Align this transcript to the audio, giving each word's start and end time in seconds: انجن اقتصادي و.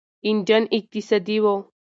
انجن 0.25 0.63
اقتصادي 0.73 1.39
و. 1.39 1.63